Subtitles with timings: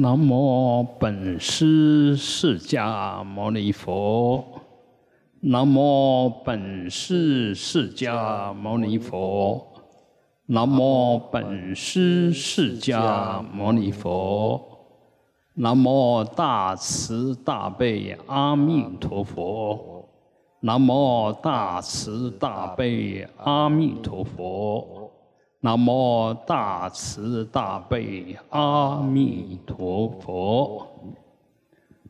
[0.00, 4.44] 南无本师释迦牟尼佛。
[5.40, 9.66] 南无本师释迦牟尼佛。
[10.46, 14.62] 南无本师释迦牟尼佛。
[15.54, 20.08] 南无大慈大悲阿弥陀佛。
[20.60, 24.97] 南无大慈大悲阿弥陀佛。
[25.60, 30.86] 南无大慈大悲阿弥陀佛！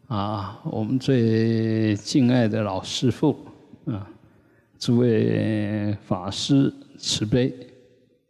[0.07, 3.35] 啊，我们最敬爱的老师父，
[3.87, 4.07] 啊，
[4.79, 7.55] 诸位法师慈悲，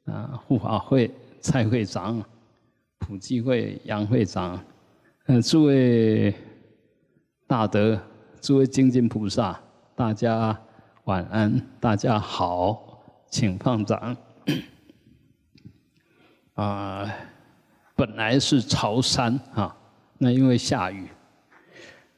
[0.05, 2.23] 啊，护法会蔡会长、
[3.01, 4.57] 普济会杨会长，
[5.27, 6.33] 嗯，诸位
[7.49, 8.01] 大德，
[8.41, 9.59] 诸位精进菩萨，
[9.97, 10.57] 大家
[11.07, 14.17] 晚安，大家好，请放掌。
[16.59, 17.09] 啊，
[17.95, 19.73] 本来是朝山啊，
[20.19, 21.07] 那因为下雨，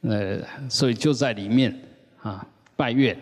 [0.00, 1.78] 呃，所以就在里面
[2.22, 2.42] 啊
[2.74, 3.14] 拜月。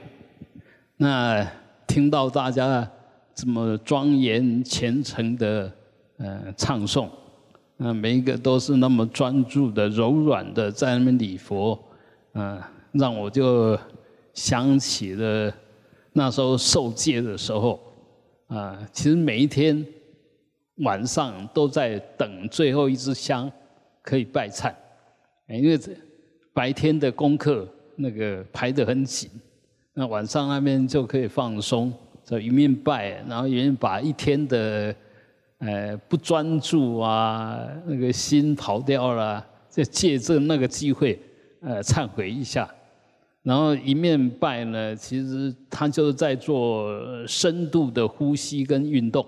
[0.96, 1.44] 那
[1.88, 2.88] 听到大家
[3.34, 5.72] 这么庄严虔诚的
[6.18, 7.08] 呃唱诵，
[7.78, 11.76] 那每一个都是那么专注的、柔软的在那边礼佛，
[12.34, 13.76] 嗯，让我就
[14.34, 15.52] 想起了
[16.12, 17.80] 那时候受戒的时候
[18.46, 19.84] 啊，其实每一天。
[20.78, 23.50] 晚上都在等最后一支香，
[24.02, 24.72] 可以拜忏，
[25.48, 25.92] 因为这
[26.52, 29.30] 白天的功课那个排得很紧，
[29.94, 31.92] 那晚上那边就可以放松，
[32.24, 34.94] 就一面拜，然后一面把一天的
[35.58, 41.20] 呃不专注啊那个心跑掉了，就借着那个机会
[41.60, 42.68] 呃忏悔一下，
[43.42, 46.88] 然后一面拜呢，其实他就是在做
[47.26, 49.26] 深度的呼吸跟运动。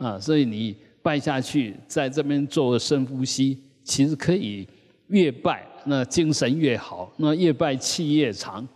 [0.00, 4.66] 啊，所以你拜下去，在这边做深呼吸，其实可以
[5.08, 8.66] 越拜那精神越好，那越拜气越长，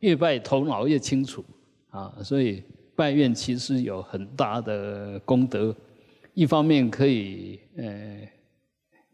[0.00, 1.44] 越拜头脑越清楚
[1.90, 2.12] 啊。
[2.24, 2.60] 所以
[2.96, 5.72] 拜愿其实有很大的功德，
[6.34, 8.18] 一方面可以呃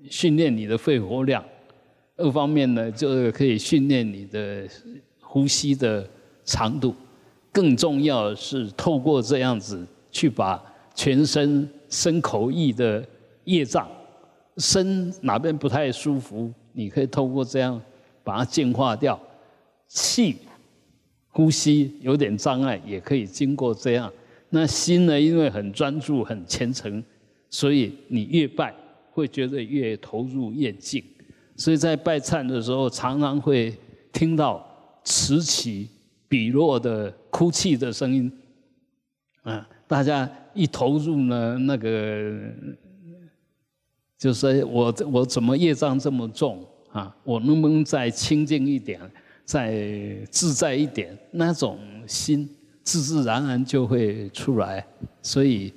[0.09, 1.45] 训练你的肺活量，
[2.17, 4.67] 二方面呢就是可以训练你的
[5.21, 6.09] 呼吸的
[6.45, 6.95] 长度，
[7.53, 10.65] 更重要是透过这样子去把。
[10.99, 13.07] 全身身口意的
[13.45, 13.89] 业障，
[14.57, 17.81] 身哪边不太舒服，你可以透过这样
[18.25, 19.19] 把它净化掉。
[19.87, 20.39] 气
[21.29, 24.13] 呼吸有点障碍，也可以经过这样。
[24.51, 27.03] 那心呢，因为很专注、很虔诚，
[27.49, 28.75] 所以你越拜
[29.13, 31.01] 会觉得越投入、越静。
[31.55, 33.73] 所以在拜忏的时候，常常会
[34.13, 34.67] 听到
[35.05, 35.89] 此起
[36.29, 38.33] 彼落的哭泣的声音，
[39.43, 39.65] 啊。
[39.89, 42.31] 大家一投入呢，那个
[44.19, 46.63] 就是我我怎么业障这么重
[46.93, 47.15] 啊？
[47.25, 49.01] 我能不能再清净一点，
[49.45, 49.73] 再
[50.31, 51.17] 自在一点？
[51.31, 52.47] 那种心
[52.83, 54.85] 自自然然就会出来。
[55.23, 55.73] 所以，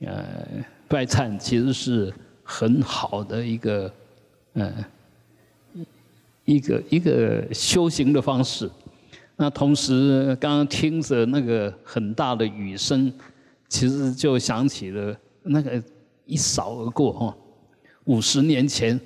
[0.00, 0.24] 呃，
[0.88, 3.92] 拜忏其实是很好的一个，
[4.54, 4.72] 嗯，
[6.46, 8.70] 一个一个修行的方式。
[9.36, 13.12] 那同时，刚刚听着那个很大的雨声。
[13.70, 15.82] 其实就想起了那个
[16.26, 17.36] 一扫而过哈，
[18.04, 18.98] 五十年前，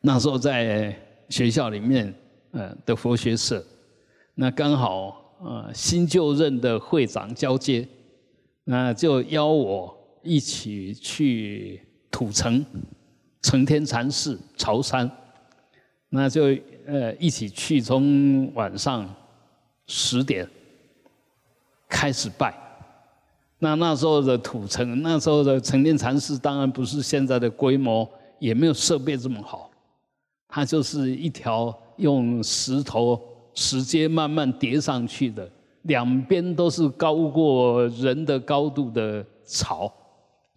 [0.00, 0.94] 那时候在
[1.28, 2.12] 学校里面
[2.50, 3.64] 呃的佛学社，
[4.34, 7.86] 那刚好呃新就任的会长交接，
[8.64, 11.80] 那就邀我一起去
[12.10, 12.64] 土城
[13.40, 15.08] 承天禅寺朝山，
[16.08, 16.42] 那就
[16.86, 19.08] 呃一起去，从晚上
[19.86, 20.48] 十点
[21.88, 22.52] 开始拜。
[23.62, 29.70] 那那时候的土城，那时候的成天禅寺，当然不是现在的规模，也没有设备这么好。
[30.48, 33.20] 它就是一条用石头
[33.52, 35.46] 石阶慢慢叠上去的，
[35.82, 39.92] 两边都是高过人的高度的草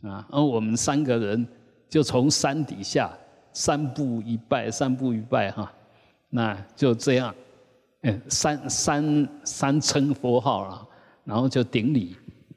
[0.02, 0.26] 啊。
[0.32, 1.46] 而我们三个人
[1.90, 3.12] 就从山底下
[3.52, 5.70] 三步一拜，三步一拜哈，
[6.30, 7.36] 那就这样，
[8.04, 10.88] 嗯，三三三称佛号了，
[11.26, 12.16] 然后就顶礼。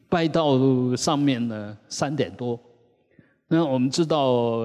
[0.09, 2.59] 拜到上面呢，三点多。
[3.49, 4.63] 那我们知道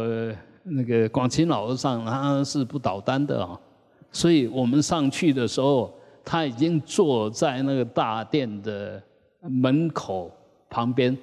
[0.63, 3.59] 那个广清老和尚他是不倒单的啊，
[4.11, 5.93] 所以我们上去的时候，
[6.23, 9.01] 他已经坐在那个大殿的
[9.41, 10.31] 门口
[10.69, 11.17] 旁边，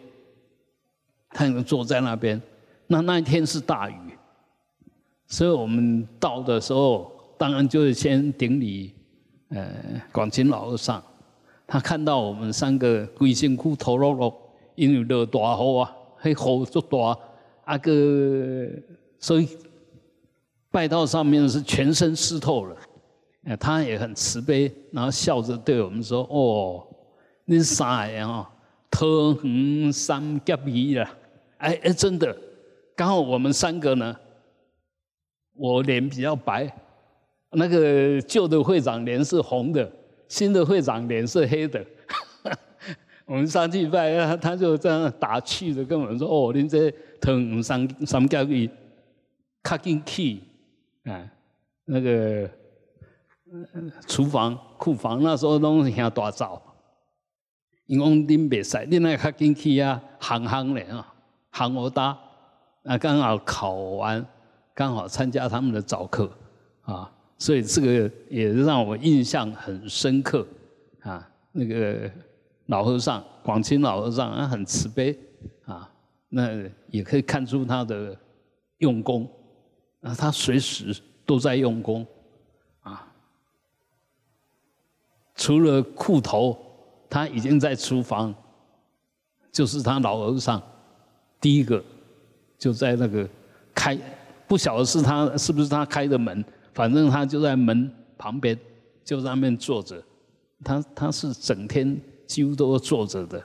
[1.31, 2.41] 他已经坐在那边。
[2.87, 3.97] 那那一天是大雨，
[5.26, 8.94] 所以我们到的时候，当然就是先顶礼
[9.50, 9.69] 呃
[10.11, 11.03] 广清老和尚。
[11.70, 14.35] 他看到我们三个鬼辛苦头落落，
[14.75, 17.19] 因为落大雨啊，迄雨足大，
[17.65, 18.67] 啊个
[19.19, 19.47] 所以
[20.70, 22.75] 拜到上面是全身湿透了，
[23.44, 26.87] 哎，他也很慈悲，然后笑着对我们说：“哦，
[27.44, 28.26] 你啥呀？
[28.26, 28.47] 哦，
[28.91, 31.06] 头横三夹鼻了。”
[31.59, 32.35] 哎哎，真的，
[32.97, 34.17] 刚好我们三个呢，
[35.55, 36.73] 我脸比较白，
[37.50, 39.91] 那个旧的会长脸是红的，
[40.28, 41.84] 新的会长脸是黑的。
[43.26, 46.90] 我们上去拜，他他就这样打趣的跟我们说：“哦，您这
[47.20, 47.32] 头
[47.62, 48.70] 三三夹鼻，
[49.62, 50.40] 卡进去
[51.04, 51.28] 啊，
[51.84, 52.48] 那个
[54.06, 56.62] 厨房库房那时候拢向大灶，
[57.86, 61.14] 因为恁别使，恁那卡进去啊，行行的啊。”
[61.50, 62.16] 行我搭，
[62.84, 64.24] 啊刚好考完，
[64.74, 66.31] 刚好参加他们的早课，
[66.82, 70.46] 啊，所以这个也让我印象很深刻，
[71.00, 72.11] 啊，那个
[72.67, 75.17] 老和尚，广清老和尚，他很慈悲，
[75.64, 75.88] 啊，
[76.29, 76.50] 那
[76.90, 78.17] 也可以看出他的
[78.79, 79.31] 用功，
[80.00, 82.05] 啊，他随时都在用功，
[82.81, 83.06] 啊，
[85.37, 86.58] 除了裤头，
[87.08, 88.34] 他已经在厨房，
[89.52, 90.61] 就是他老和尚。
[91.41, 91.82] 第一个
[92.58, 93.29] 就在那个
[93.73, 93.96] 开，
[94.49, 96.44] 不晓得是他是不是他开的门，
[96.78, 98.56] 反正他就在门旁边，
[99.04, 100.00] 就在那边坐着。
[100.62, 103.42] 他他是整天几乎都坐着的，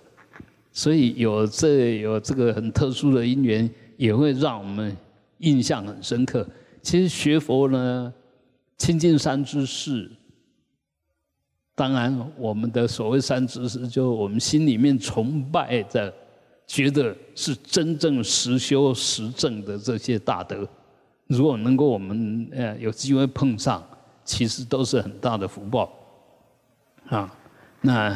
[0.71, 4.95] 所以有这有这个很特殊的因缘，也会让我们
[5.39, 6.47] 印象很深刻。
[6.83, 8.13] 其实学佛呢，
[8.77, 10.11] 亲近三知识，
[11.73, 16.13] 当然我们的所谓三知识，就我们心里面崇拜的。
[16.65, 20.67] 觉得是真正实修实证的这些大德，
[21.27, 23.83] 如果能够我们呃有机会碰上，
[24.23, 25.91] 其实都是很大的福报
[27.07, 27.33] 啊。
[27.81, 28.09] 那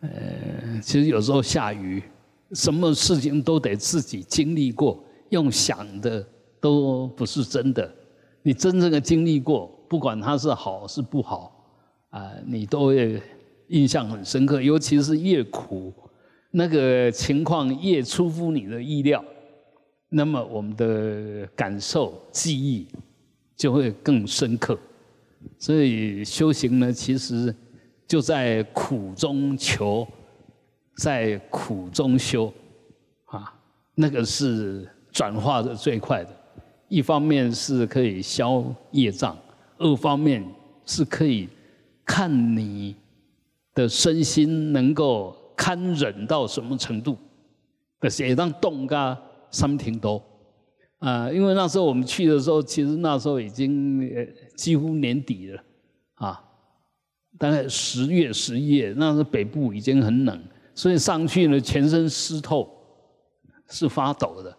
[0.00, 2.02] 呃，其实有时候下雨，
[2.52, 6.24] 什么事情都得自己经历过，用想的
[6.60, 7.92] 都不是真的。
[8.42, 11.52] 你真正的经历过，不管它是好是不好
[12.10, 13.20] 啊，你都会
[13.68, 15.92] 印象很深刻，尤其是越苦。
[16.50, 19.22] 那个情况越出乎你的意料，
[20.08, 22.86] 那么我们的感受、记忆
[23.56, 24.78] 就会更深刻。
[25.58, 27.54] 所以修行呢，其实
[28.06, 30.06] 就在苦中求，
[30.96, 32.52] 在苦中修，
[33.26, 33.54] 啊，
[33.94, 36.30] 那个是转化的最快的。
[36.88, 39.36] 一方面是可以消业障，
[39.76, 40.44] 二方面
[40.84, 41.48] 是可以
[42.04, 42.96] 看你
[43.74, 45.36] 的身心能够。
[45.58, 47.18] 堪忍到什么程度？
[47.98, 50.22] 可是也让动噶三挺多
[50.98, 51.30] 啊！
[51.30, 54.10] 因为那时候我们去的时候，其实那时候已经
[54.56, 55.62] 几乎年底了
[56.14, 56.44] 啊，
[57.38, 60.42] 大概十月、十一月，那时候北部已经很冷，
[60.74, 62.68] 所以上去呢，全身湿透，
[63.68, 64.56] 是发抖的。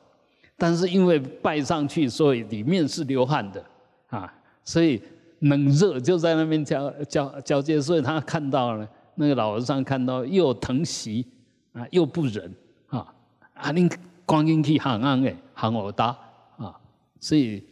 [0.58, 3.64] 但是因为拜上去，所以里面是流汗的
[4.08, 4.34] 啊，
[4.64, 5.02] 所以
[5.40, 8.88] 冷热就在那边交交交接，所以他看到了。
[9.16, 11.28] 那个老和尚看到又疼惜
[11.74, 12.56] 啊，又不忍
[12.88, 13.14] 啊，
[13.54, 13.90] 啊，你
[14.30, 16.16] 光阴去喊安诶，喊我答
[16.58, 16.80] 啊，
[17.20, 17.64] 所以，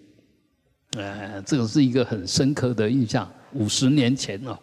[0.96, 3.30] 呃，这个是一个很深刻的印象。
[3.54, 4.58] 五十年前哦，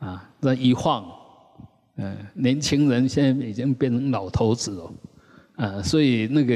[0.00, 1.02] 啊，那一晃，
[1.96, 4.92] 嗯，年轻人现在已经变成老头子了，
[5.56, 6.54] 啊，所以那个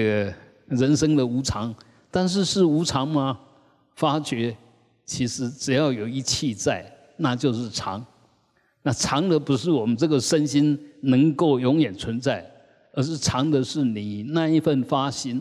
[0.67, 1.75] 人生的无常，
[2.11, 3.41] 但是是无常吗？
[3.95, 4.55] 发觉
[5.07, 6.85] 其实只要有一气在，
[7.17, 8.05] 那就是常。
[8.83, 12.47] 那长的不是我们这个身心能够永远存在，
[12.99, 15.41] 而是藏的是你那一份发心，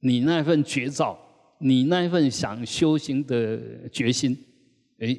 [0.00, 1.16] 你那份觉照，
[1.58, 3.56] 你那一份想修行的
[3.92, 4.36] 决心，
[4.98, 5.16] 哎，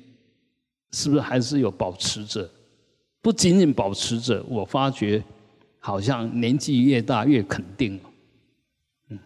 [0.91, 2.49] 是不是还是有保持着？
[3.21, 5.23] 不仅仅保持着，我发觉
[5.79, 7.97] 好像年纪越大越肯定。
[9.07, 9.19] 嗯，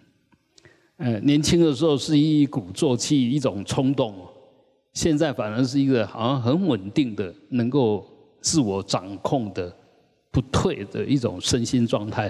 [0.98, 4.16] 呃，年轻的时候是一鼓作气，一种冲动，
[4.94, 8.08] 现在反而是一个好像很稳定的，能够。
[8.46, 9.74] 自我掌控的
[10.30, 12.30] 不退的一种身心状态，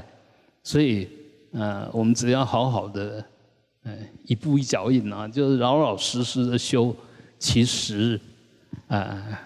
[0.63, 1.07] 所以，
[1.51, 3.23] 呃，我们只要好好的，
[3.83, 6.95] 呃，一步一脚印啊，就是老老实实的修，
[7.37, 8.19] 其实，
[8.87, 9.41] 啊，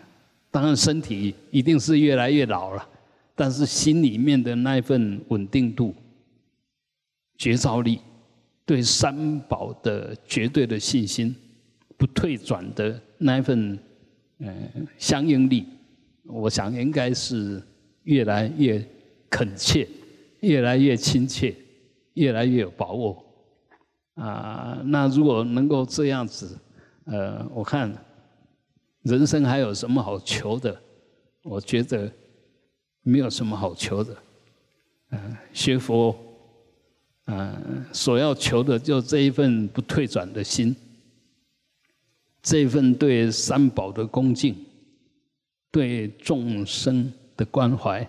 [0.51, 2.87] 当然身体一定是越来越老了，
[3.35, 5.93] 但是心里面的那一份稳定度、
[7.37, 7.99] 觉照力，
[8.65, 11.35] 对三宝的绝对的信心，
[11.97, 13.77] 不退转的那一份，
[14.39, 14.53] 呃，
[14.97, 15.65] 相应力。
[16.29, 17.63] 我想应该是
[18.03, 18.85] 越来越
[19.29, 19.87] 恳切，
[20.41, 21.55] 越来越亲切，
[22.13, 23.25] 越来越有把握
[24.15, 24.81] 啊！
[24.85, 26.57] 那如果能够这样子，
[27.05, 27.93] 呃，我看
[29.03, 30.79] 人生还有什么好求的？
[31.43, 32.11] 我觉得
[33.03, 34.15] 没有什么好求的。
[35.11, 36.15] 嗯，学佛
[37.25, 40.75] 嗯，所要求的就这一份不退转的心，
[42.41, 44.55] 这一份对三宝的恭敬，
[45.71, 48.05] 对众生的关怀，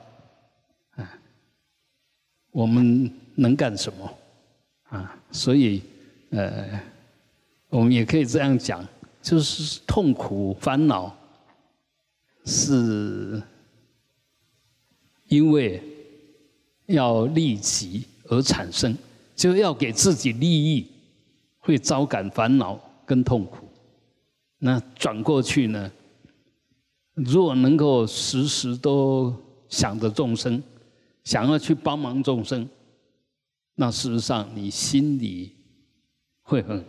[2.58, 4.18] 我们能干什么？
[4.88, 5.80] 啊，所以，
[6.30, 6.80] 呃，
[7.68, 8.84] 我们也可以这样讲，
[9.22, 11.16] 就是痛苦烦恼，
[12.44, 13.40] 是
[15.28, 15.80] 因为
[16.86, 18.92] 要利己而产生。
[19.36, 20.84] 就要给自己利益，
[21.60, 23.68] 会招感烦恼跟痛苦。
[24.58, 25.88] 那转过去呢？
[27.14, 29.32] 如果能够时时都
[29.68, 30.60] 想着众生，
[31.28, 32.66] 想要去帮忙众生，
[33.75, 35.52] 那事实上你心里
[36.40, 36.82] 会很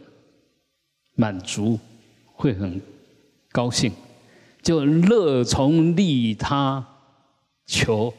[1.15, 1.77] 满足，
[2.25, 2.81] 会很
[3.51, 3.91] 高兴，
[4.61, 6.87] 就乐从利他
[7.65, 8.13] 求，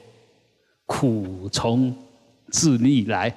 [0.84, 1.96] 苦从
[2.50, 3.34] 自利来。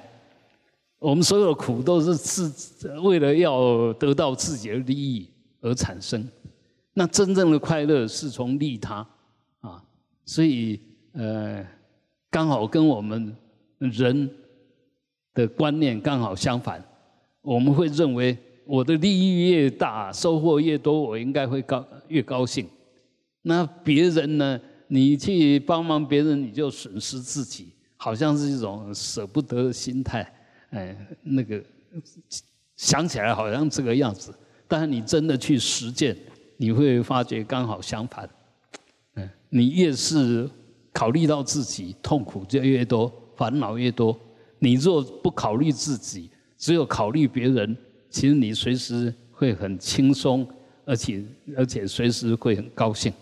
[0.98, 5.26] 我们所有的苦都是自为了要得到自己的利益
[5.62, 6.28] 而产生，
[6.92, 8.96] 那真正的快乐是从利他
[9.60, 9.82] 啊，
[10.26, 10.78] 所以
[11.14, 11.66] 呃，
[12.34, 13.32] 刚好跟我们
[13.78, 14.28] 人
[15.34, 16.84] 的观念刚好相反，
[17.42, 18.36] 我们会认为
[18.66, 22.66] 我的利益越大，收获越多，我应该会高越高兴。
[23.42, 24.60] 那别人呢？
[24.88, 30.28] 你去帮忙别人，你就损失自己，好像是一种舍不得的心态。
[30.70, 31.62] 哎，那个
[32.76, 34.34] 想起来好像这个样子，
[34.66, 36.16] 但是你真的去实践，
[36.56, 38.28] 你会发觉刚好相反。
[39.14, 40.50] 嗯，你越是
[40.94, 44.18] 考虑到自己，痛苦就越多，烦恼越多。
[44.60, 47.76] 你若不考虑自己，只有考虑别人，
[48.08, 50.48] 其实你随时会很轻松，
[50.84, 51.22] 而且
[51.56, 53.12] 而且随时会很高兴。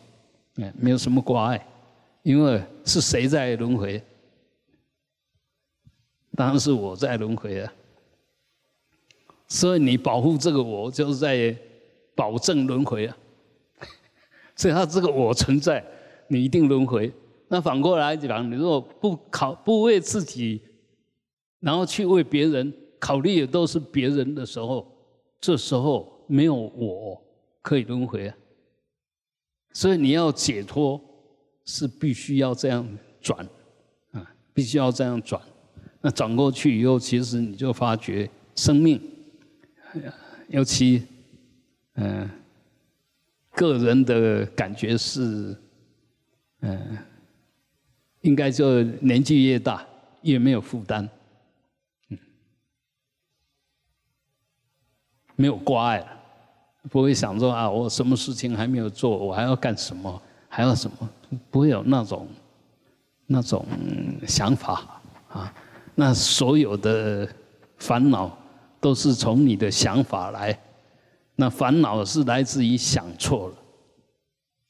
[0.57, 1.67] 嗯，没有什么挂碍，
[2.23, 4.01] 因为是谁在轮回？
[6.37, 7.73] 当然是我在轮回啊，
[9.49, 11.57] 所以你保护这个我，就是在
[12.15, 13.17] 保证轮回啊。
[14.55, 15.83] 所以他这个我存在，
[16.29, 17.11] 你一定轮回。
[17.53, 20.63] 那反过来讲，你如果不考不为自己，
[21.61, 24.91] 然后去为别人考虑的都是别人的时候，
[25.39, 27.23] 这时候没有我
[27.61, 28.35] 可以轮回啊。
[29.75, 30.99] 所以你要解脱，
[31.67, 32.89] 是必须要这样
[33.21, 33.47] 转
[34.13, 35.39] 啊，必须要这样转。
[36.01, 38.99] 那转过去以后，其实你就发觉生命，
[40.49, 41.03] 尤其
[41.97, 42.27] 嗯，
[43.51, 45.55] 个人的感觉是，
[46.63, 46.97] 嗯，
[48.23, 49.87] 应该就年纪越大
[50.23, 51.09] 越没有负担，
[52.09, 52.19] 嗯，
[55.37, 56.07] 没有挂碍了，
[56.91, 61.09] 不会想说啊，我什么事情还没有做，我还要干什么，还要什么，
[61.51, 62.29] 不会有那种
[63.27, 63.67] 那种
[64.27, 65.55] 想法啊。
[65.95, 67.29] 那所有的
[67.77, 68.39] 烦恼
[68.81, 70.59] 都是从你的想法来，
[71.35, 73.57] 那烦恼是来自于想错了，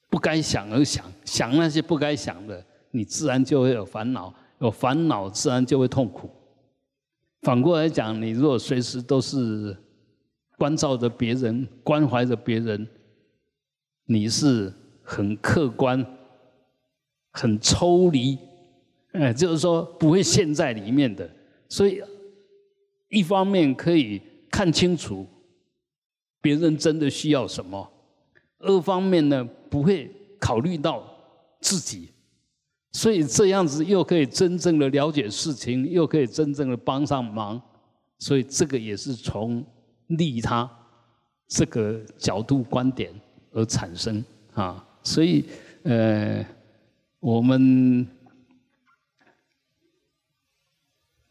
[0.09, 6.31] 不该想而想，想那些不该想的，你自然就会有烦恼，有烦恼自然就会痛苦。
[7.41, 9.77] 反过来讲，你如果随时都是
[10.57, 12.87] 关照着别人、关怀着别人，
[14.05, 14.73] 你是
[15.03, 16.07] 很客观、
[17.33, 18.39] 很抽离。
[19.13, 21.29] 哎，就是说不会陷在里面的，
[21.69, 22.01] 所以
[23.09, 25.27] 一方面可以看清楚
[26.41, 27.91] 别人真的需要什么，
[28.61, 31.05] 二方面呢不会考虑到
[31.61, 32.12] 自己，
[32.93, 37.61] 所以这样子又可以真正的了解事情，又可以真正的帮上忙，
[38.19, 39.65] 所以这个也是从
[40.09, 40.71] 利他
[41.49, 43.13] 这个角度观点
[43.53, 45.45] 而产生啊，所以
[45.83, 46.45] 呃
[47.21, 48.07] 我们。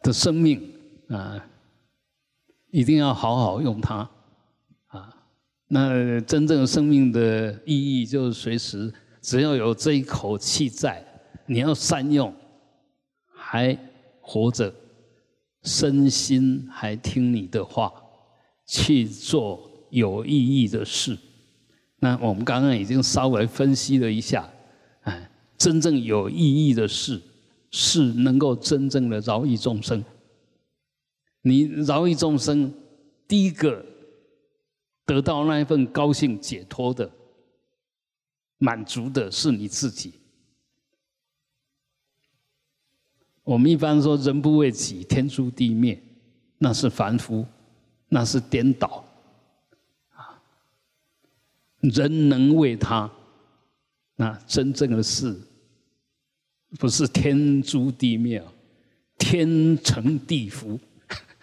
[0.04, 0.60] 的生命
[1.10, 1.46] 啊，
[2.72, 4.10] 一定要好好用它
[4.88, 5.16] 啊。
[5.68, 8.92] 那真正生命的意义，就是随时
[9.22, 11.06] 只要有这一口气在，
[11.52, 12.34] 你要善用，
[13.36, 13.78] 还
[14.22, 14.74] 活着，
[15.64, 17.92] 身心还听你的话，
[18.66, 21.18] 去做有意义的事。
[21.98, 24.50] 那我们刚刚已经稍微分析了一下，
[25.02, 27.22] 哎，真正有意义的事。
[27.74, 30.04] 是能够真正的饶益众生。
[31.42, 32.74] 你饶益众生，
[33.30, 33.86] 第一个
[35.06, 37.10] 得到那一份高兴解脱的、
[38.58, 40.16] 满足的是你自己。
[43.44, 46.02] 我们一般说“人不为己，天诛地灭”，
[46.60, 47.46] 那是凡夫，
[48.10, 49.04] 那是颠倒。
[50.12, 50.42] 啊，
[51.80, 53.12] 人能为他，
[54.16, 55.36] 那真正的是。
[56.80, 58.42] 不是天诛地灭，
[59.18, 60.80] 天成地伏，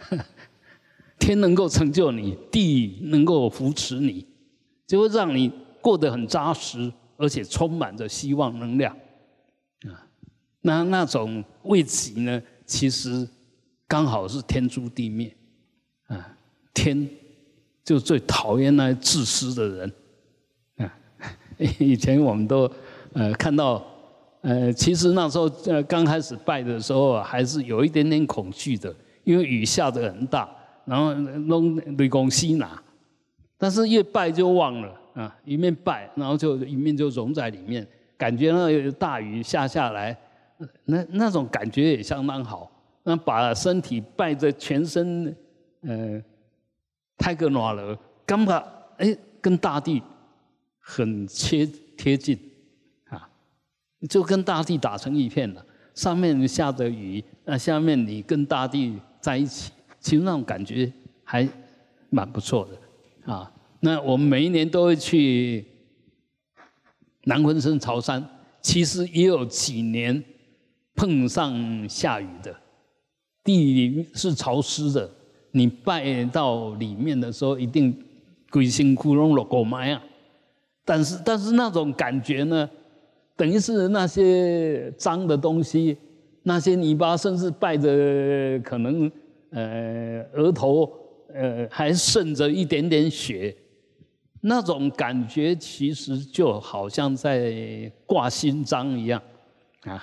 [1.21, 4.27] 天能够成就你，地能够扶持你，
[4.87, 5.53] 就会让你
[5.83, 8.97] 过得很扎实，而且充满着希望能量。
[10.61, 13.29] 那那种位极呢，其实
[13.87, 15.35] 刚好是天诛地灭
[16.07, 16.37] 啊，
[16.75, 17.09] 天
[17.85, 19.93] 就最讨厌那自私的人
[20.77, 20.99] 啊。
[21.79, 22.71] 以前我们都
[23.13, 23.85] 呃看到。
[24.41, 30.49] 呃，其实那时候呃刚开始拜的时候，还是有一点点恐惧的，因为雨下的很大，
[30.85, 32.81] 然后弄雷公西拿，
[33.59, 37.85] 但是越拜就忘了啊，一面拜，然后就一面就融在里面，
[38.17, 40.17] 感觉那个大雨下下来，
[40.85, 42.71] 那那种感觉也相当好，
[43.05, 45.35] 那把身体拜着全身，
[45.83, 46.23] 呃，
[47.17, 48.57] 太个暖了，刚把
[48.99, 50.03] 哎跟大地
[50.79, 52.39] 很贴贴近。
[53.09, 53.29] 啊
[54.09, 60.93] 就跟大地打成一片了，上面下着雨，那下面你跟大地在一起，其实那种感觉
[61.25, 61.49] 还
[62.11, 63.53] 蛮不错的啊。
[63.81, 65.67] 那我们每一年都会去
[67.25, 68.25] 南昆山朝山，
[68.63, 70.23] 其实也有几年
[70.99, 72.53] 碰上下雨的，
[73.45, 75.09] 地里是潮湿的，
[75.53, 77.97] 你拜到里面的时候，一定
[78.51, 80.03] 鬼心窟窿了狗埋啊。
[80.85, 82.69] 但是但是那种感觉呢？
[83.37, 85.97] 等于是那些脏的东西，
[86.43, 89.09] 那些泥巴，甚至拜着可能
[89.51, 90.93] 呃额头
[91.33, 93.55] 呃还渗着一点点血，
[94.41, 99.23] 那种感觉其实就好像在挂心脏一样
[99.83, 100.03] 啊，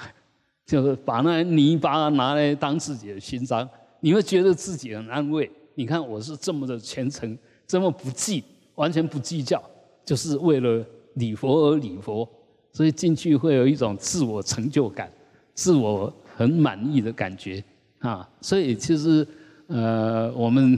[0.65, 3.67] 就是把那泥巴拿来当自己的勋章，
[3.99, 5.49] 你会觉得自己很安慰。
[5.75, 8.43] 你看我是这么的虔诚，这么不计，
[8.75, 9.61] 完全不计较，
[10.03, 12.27] 就是为了礼佛而礼佛。
[12.71, 15.09] 所以进去会有一种自我成就感，
[15.53, 17.63] 自我很满意的感觉
[17.99, 18.29] 啊！
[18.41, 19.25] 所以其实，
[19.67, 20.77] 呃，我们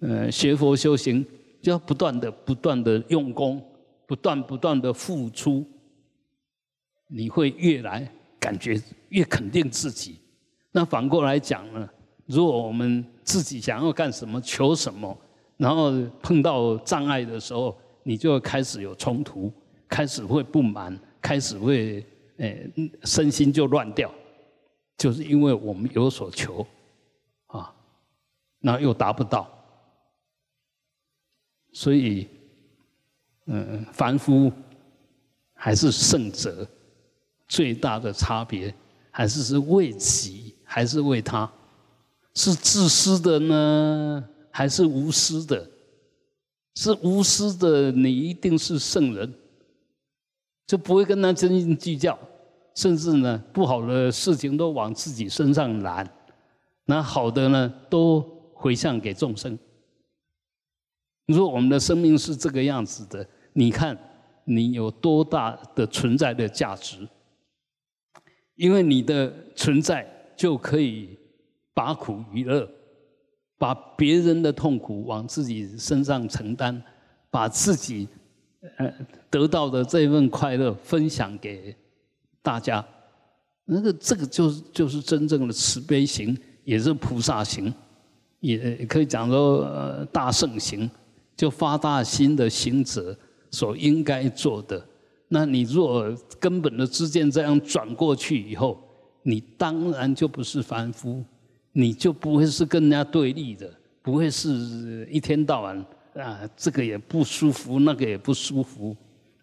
[0.00, 1.24] 呃学佛修行，
[1.62, 3.62] 就要不断的、不断的用功，
[4.04, 5.64] 不断不断的付出，
[7.06, 10.20] 你会越来感觉越肯定自己。
[10.70, 11.88] 那反过来讲呢，
[12.26, 15.16] 如果我们自己想要干什么、求什么，
[15.56, 19.52] 然后碰到障碍的时候，你就开始有冲突，
[19.88, 20.98] 开始会不满。
[21.20, 22.70] 开始会，诶，
[23.02, 24.10] 身心就乱掉，
[24.96, 26.64] 就是因为我们有所求，
[27.48, 27.74] 啊，
[28.60, 29.50] 那又达不到，
[31.72, 32.28] 所以，
[33.46, 34.50] 嗯，凡夫
[35.54, 36.64] 还是圣者，
[37.48, 38.72] 最大的差别
[39.10, 41.50] 还是是为己还是为他，
[42.34, 45.68] 是自私的呢，还是无私的？
[46.74, 49.34] 是无私的，你一定是圣人。
[50.66, 52.16] 就不会跟他斤斤计较，
[52.74, 56.06] 甚至呢，不好的事情都往自己身上揽，
[56.84, 58.20] 那好的呢，都
[58.52, 59.58] 回向给众生。
[61.24, 63.98] 你说我们的生命是这个样子的，你看
[64.44, 67.08] 你有多大的存在的价值？
[68.58, 71.16] 因为你的存在就可以
[71.72, 72.68] 把苦娱乐，
[73.56, 76.82] 把别人的痛苦往自己身上承担，
[77.30, 78.06] 把自己。
[78.76, 78.92] 呃，
[79.30, 81.74] 得到的这份快乐分享给
[82.42, 82.84] 大家，
[83.64, 87.72] 那个这个就是就是真正的慈悲行，也是菩萨行，
[88.40, 90.90] 也可以讲说呃大圣行，
[91.36, 93.16] 就发大心的行者
[93.52, 94.84] 所应该做的。
[95.28, 98.80] 那你若根本的之间这样转过去以后，
[99.22, 101.24] 你当然就不是凡夫，
[101.72, 105.84] 你就不会是跟人家对立的，不会是一天到晚。
[106.14, 108.96] 啊，这个也不舒服，那个也不舒服，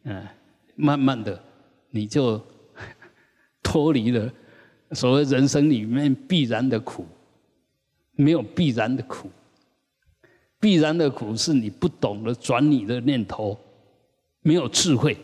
[0.04, 0.28] 嗯，
[0.76, 1.42] 慢慢的，
[1.90, 2.42] 你就
[3.64, 4.30] 脱离了
[4.92, 7.06] 所谓人生里面必然的苦，
[8.18, 9.30] 没有必然的苦，
[10.60, 13.58] 必然的苦是你不懂得转你的念头，
[14.42, 15.16] 没有智慧，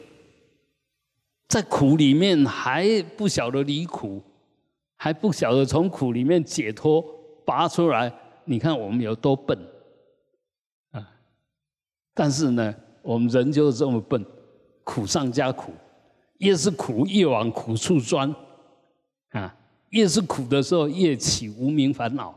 [1.51, 4.21] 在苦里面还不晓得离苦，
[4.95, 7.03] 还不晓得从苦里面解脱
[7.45, 8.09] 拔出来，
[8.45, 9.59] 你看我们有多笨
[10.91, 11.05] 啊。
[12.13, 14.25] 但是呢，我们人就是这么笨，
[14.85, 15.73] 苦上加苦，
[16.37, 18.33] 越是苦越往苦处钻，
[19.31, 19.53] 啊，
[19.89, 22.33] 越是苦的时候越起无名烦恼，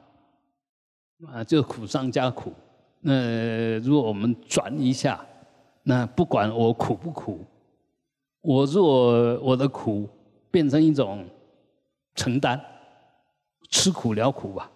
[1.29, 2.53] 啊，就苦上加苦。
[2.98, 5.24] 那如果我们转一下，
[5.85, 7.44] 那不管我苦不苦，
[8.44, 10.09] 我若我的苦
[10.50, 11.24] 变成一种
[12.14, 12.61] 承担，
[13.70, 14.70] 吃苦了苦吧。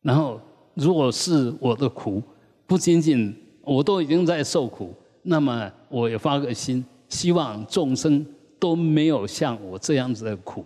[0.00, 0.40] 然后，
[0.74, 2.22] 如果是我的苦，
[2.66, 3.36] 不仅仅。
[3.62, 4.92] 我都已经在受苦，
[5.22, 8.26] 那么我也发个心，希望众生
[8.58, 10.64] 都没有像我这样子的苦，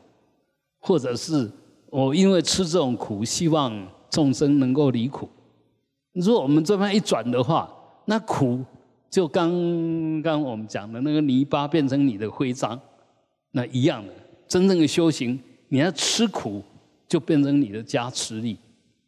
[0.78, 1.50] 或者是
[1.90, 5.28] 我因为吃这种苦，希望众生能够离苦。
[6.12, 7.68] 如果我们这边一转的话，
[8.06, 8.64] 那苦
[9.14, 12.76] 就刚刚我们讲的那个泥巴变成你的徽章，
[13.52, 14.12] 那一样的。
[14.48, 16.60] 真正的修行，你要吃苦，
[17.06, 18.58] 就变成你的加持力，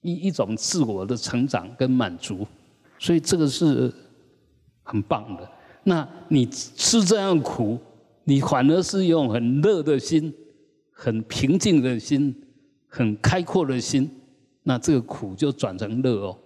[0.02, 2.46] 一一种自我的成长跟满足。
[3.00, 3.92] 所以这个是
[4.84, 5.50] 很棒的。
[5.82, 7.76] 那你吃这样苦，
[8.22, 10.32] 你反而是用很乐的心、
[10.92, 12.32] 很平静的心、
[12.86, 14.08] 很开阔的心，
[14.62, 16.38] 那这个苦就转成乐哦。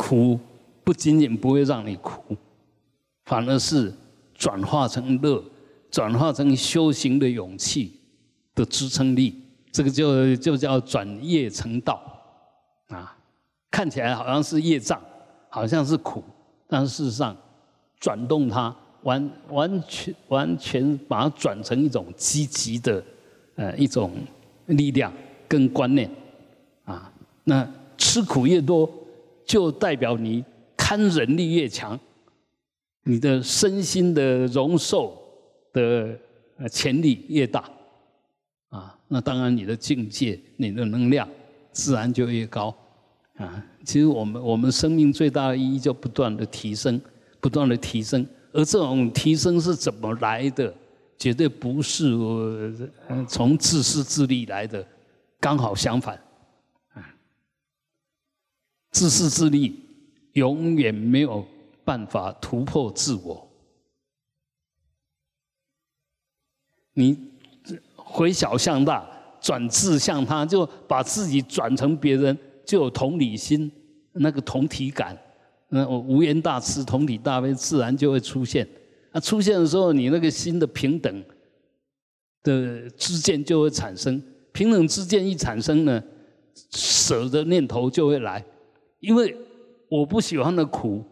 [0.00, 0.38] 苦
[0.84, 2.36] 不仅仅不会让你苦，
[3.24, 3.92] 反而是
[4.32, 5.42] 转化成乐，
[5.90, 7.98] 转化成修行的勇气
[8.54, 9.42] 的支撑力。
[9.72, 12.00] 这个就就叫转业成道
[12.86, 13.16] 啊！
[13.72, 15.00] 看起来好像是业障，
[15.48, 16.22] 好像是苦，
[16.68, 17.36] 但事实上
[17.98, 23.02] 转动它，完完全完全把它转成一种积极的
[23.56, 24.12] 呃一种
[24.66, 25.12] 力量
[25.48, 26.08] 跟观念
[26.84, 27.12] 啊。
[27.42, 28.88] 那吃苦越多。
[29.48, 30.44] 就代表你
[30.76, 31.98] 堪忍力越强，
[33.04, 35.20] 你的身心的容受
[35.72, 36.16] 的
[36.58, 37.64] 呃潜力越大，
[38.68, 41.26] 啊，那当然你的境界、你的能量
[41.72, 42.72] 自然就越高，
[43.38, 47.00] 啊，其实我们我们生命最大的意义就不断的提升，
[47.40, 50.72] 不断的提升，而这种提升是怎么来的？
[51.16, 52.14] 绝对不是
[53.26, 54.86] 从自私自利来的，
[55.40, 56.16] 刚好相反。
[58.98, 59.78] 自私自利，
[60.32, 61.46] 永远没有
[61.84, 63.48] 办法突破自我。
[66.94, 67.16] 你
[67.94, 69.08] 回小向大，
[69.40, 73.70] 转自向他，就把自己转成别人，就有同理心，
[74.14, 75.16] 那个同体感，
[75.68, 78.68] 那无缘大慈、同体大悲，自然就会出现。
[79.12, 81.24] 那出现的时候，你那个心的平等
[82.42, 84.20] 的之见就会产生。
[84.50, 86.02] 平等之见一产生呢，
[86.72, 88.44] 舍的念头就会来。
[89.00, 89.36] 因为
[89.88, 91.04] 我不喜欢的苦，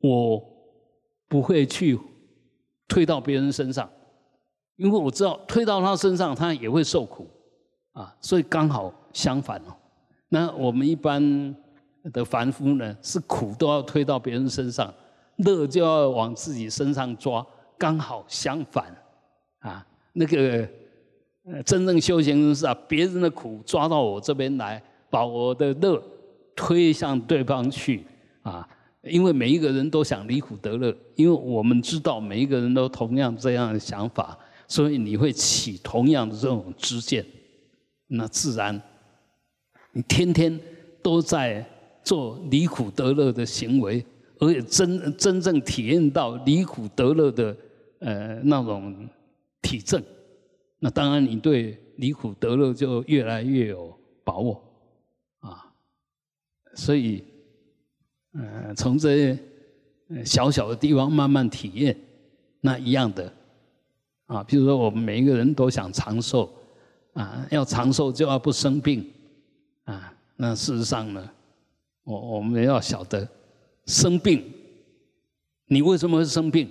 [0.00, 0.42] 我
[1.28, 1.98] 不会去
[2.88, 3.88] 推到别人身上，
[4.76, 7.26] 因为我知道推到他身上，他也会受苦
[7.92, 9.76] 啊，所以刚好相反哦。
[10.28, 11.54] 那我们一般
[12.12, 14.92] 的凡夫呢，是苦都要推到别人身上，
[15.36, 17.46] 乐就要往自己身上抓，
[17.78, 18.94] 刚好相反
[19.60, 19.86] 啊。
[20.12, 20.68] 那个
[21.64, 26.02] 真正修行人是啊，别人的苦抓到我这边来，把我的乐。
[26.60, 28.04] 推向对方去
[28.42, 28.68] 啊！
[29.04, 37.24] 因为每一个人都想离苦得乐，因为我们知道每一个人都同样这样的想法，所以你会起同样的这种知见，
[38.08, 38.78] 那自然
[39.94, 40.60] 你天天
[41.02, 41.64] 都在
[42.04, 44.04] 做离苦得乐的行为，
[44.38, 47.56] 而且真真正体验到离苦得乐的
[48.00, 49.08] 呃那种
[49.62, 50.02] 体证，
[50.78, 54.62] 那当然你对离苦得乐就越来越有把握。
[56.74, 57.24] 所以，
[58.32, 59.36] 嗯，从这
[60.24, 61.96] 小小的地方慢慢体验，
[62.60, 63.32] 那一样的，
[64.26, 66.52] 啊，比如说我们每一个人都想长寿，
[67.14, 69.08] 啊，要长寿就要不生病，
[69.84, 71.30] 啊，那事实上呢，
[72.04, 73.28] 我我们要晓得，
[73.86, 74.44] 生病，
[75.66, 76.68] 你为什么会生病？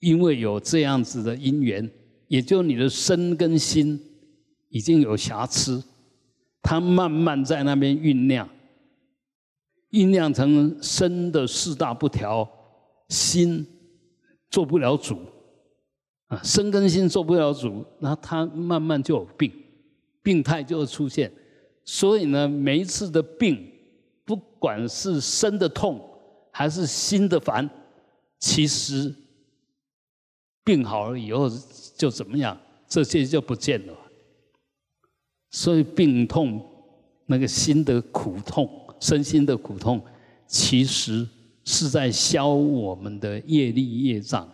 [0.00, 1.90] 因为有这样子的因缘，
[2.28, 4.00] 也就你的身跟心
[4.68, 5.82] 已经有瑕疵。
[6.68, 8.46] 它慢慢在那边酝酿，
[9.90, 12.46] 酝酿成身的四大不调，
[13.08, 13.66] 心
[14.50, 15.18] 做不了主
[16.26, 19.50] 啊，身跟心做不了主，那它慢慢就有病，
[20.22, 21.32] 病态就会出现。
[21.86, 23.72] 所以呢，每一次的病，
[24.26, 25.98] 不管是身的痛
[26.52, 27.66] 还是心的烦，
[28.38, 29.14] 其实
[30.62, 31.48] 病好了以后
[31.96, 33.94] 就怎么样，这些就不见了。
[35.50, 36.62] 所以病痛，
[37.26, 38.68] 那个心的苦痛，
[39.00, 39.98] 身心的苦痛，
[40.46, 41.26] 其实
[41.64, 44.46] 是在消我们的业力业障。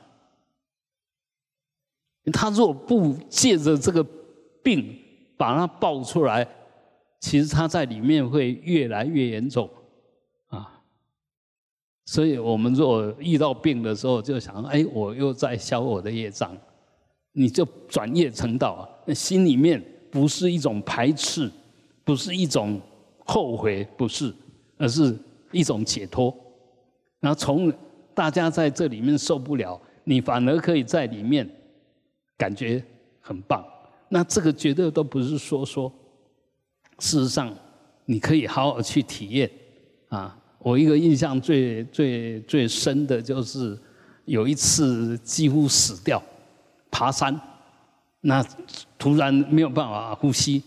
[2.32, 4.06] 他若不借着这个
[4.62, 4.96] 病
[5.36, 6.46] 把它爆出来，
[7.20, 9.68] 其实他在里面会越来越严重
[10.46, 10.80] 啊。
[12.06, 16.56] 所以我们若遇到病的时候，就想：哎，我又在消我的业障，
[17.32, 19.84] 你就转业成道，那心里面。
[20.14, 21.50] 不是一种排斥，
[22.04, 22.80] 不是一种
[23.24, 24.32] 后悔，不是，
[24.78, 25.18] 而是
[25.50, 26.32] 一种解脱。
[27.18, 27.72] 然后从
[28.14, 31.44] 大家在这里面受不了，你反而可以在里面
[32.38, 32.80] 感觉
[33.20, 33.66] 很棒。
[34.08, 35.92] 那这个绝对都不是说说，
[37.00, 37.52] 事实上
[38.04, 39.50] 你可以好好去体验。
[40.10, 43.76] 啊，我一个印象最最最深的就是
[44.26, 46.22] 有一次几乎死掉，
[46.88, 47.36] 爬山。
[48.20, 48.40] 那
[49.04, 50.62] 突然没有办法呼吸，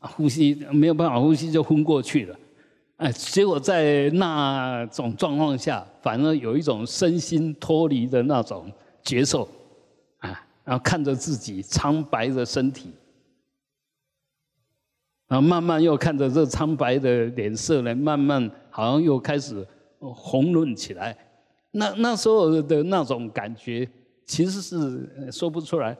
[0.00, 2.38] 呼吸没有办法呼吸就昏过去了，
[2.98, 8.70] 哎，结果在那种状况下，反而有一种身心脱离的那种
[9.02, 9.48] 觉受，
[10.18, 12.90] 啊，然后看着自己苍白的身体，
[15.26, 19.66] 然后慢慢又看着这苍白的脸色呢，慢慢好像又开始
[20.00, 21.16] 红润起来，
[21.70, 23.88] 那那时候的那种感觉，
[24.26, 25.96] 其实是说不出来，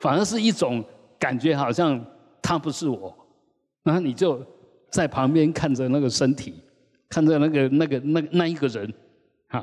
[0.00, 0.84] 反而是一种。
[1.20, 2.02] 感觉好像
[2.40, 3.14] 他不是我，
[3.82, 4.42] 然后你就
[4.88, 6.54] 在旁边看着那个身体，
[7.10, 8.90] 看着那个那个那那一个人，
[9.48, 9.62] 啊，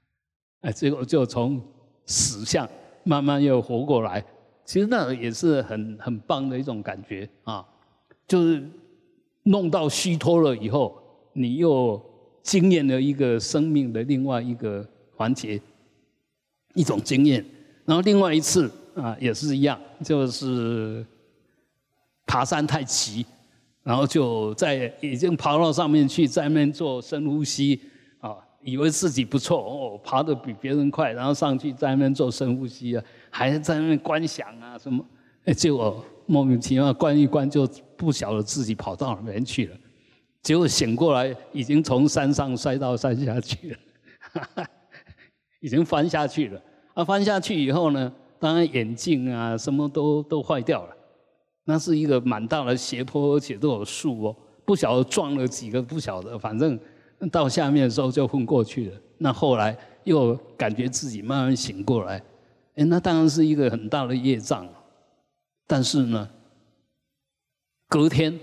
[0.64, 1.62] 哎，结果就从
[2.06, 2.66] 死相
[3.04, 4.24] 慢慢又活过来，
[4.64, 7.62] 其实那也是很很棒的一种感觉啊，
[8.26, 8.66] 就是
[9.42, 10.98] 弄到虚脱了以后，
[11.34, 12.02] 你又
[12.42, 14.82] 经验了一个生命的另外一个
[15.14, 15.60] 环节，
[16.72, 17.44] 一种经验，
[17.84, 18.72] 然后另外一次。
[18.96, 21.04] 啊，也是一样，就是
[22.24, 23.26] 爬山太急，
[23.82, 27.78] 然后就在已经爬到上面去，在那边做深呼吸，
[28.20, 35.04] 啊，以为自己不错哦，爬得比别人快，然后上去在那边做深呼吸啊，还在那边观想啊什么，
[35.44, 39.76] 哎，结果莫名其妙关一关就不晓得自己跑到哪边去了，
[40.42, 44.66] 结果醒过来已经从山上摔到山下去了，
[45.60, 46.62] 已经翻下去了，
[46.94, 48.10] 啊，翻下去以后呢？
[48.38, 50.96] 当然，眼镜啊，什么都都坏掉了。
[51.64, 54.36] 那是一个蛮大的斜坡，而且都有树哦。
[54.64, 56.78] 不晓得撞了几个，不晓得，反正
[57.30, 59.00] 到下面的时候就昏过去了。
[59.18, 62.22] 那后来又感觉自己慢慢醒过来，
[62.74, 64.68] 哎，那当然是一个很大的业障。
[65.66, 66.28] 但是呢，
[67.88, 68.38] 隔天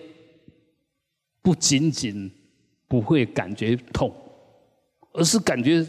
[1.41, 2.31] 不仅仅
[2.87, 4.13] 不会感觉痛，
[5.13, 5.87] 而是感觉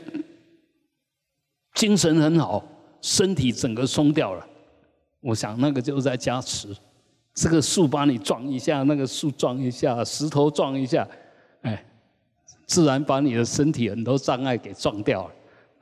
[1.75, 2.65] 精神很好。
[3.05, 4.47] 身体整个松掉了，
[5.21, 6.75] 我想那个就是在加持，
[7.35, 11.07] 这个树把你撞一下，那个树撞一下，石头撞一下，
[11.61, 11.85] 哎，
[12.65, 15.35] 自然把你的身体很多障碍给撞掉了，